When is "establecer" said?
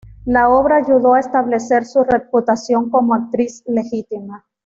1.19-1.85